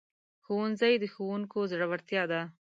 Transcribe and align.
ښوونځی 0.43 0.93
د 0.99 1.03
ښوونکو 1.13 1.59
زړورتیا 1.71 2.23
ده 2.31 2.41